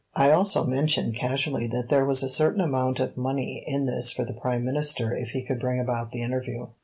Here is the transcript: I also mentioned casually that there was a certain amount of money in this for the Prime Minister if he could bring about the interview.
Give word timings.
I 0.15 0.31
also 0.31 0.63
mentioned 0.63 1.13
casually 1.13 1.67
that 1.67 1.89
there 1.89 2.05
was 2.05 2.23
a 2.23 2.27
certain 2.27 2.59
amount 2.59 2.99
of 2.99 3.15
money 3.17 3.63
in 3.67 3.85
this 3.85 4.09
for 4.11 4.25
the 4.25 4.33
Prime 4.33 4.65
Minister 4.65 5.13
if 5.15 5.29
he 5.29 5.43
could 5.45 5.59
bring 5.59 5.79
about 5.79 6.09
the 6.11 6.23
interview. 6.23 6.69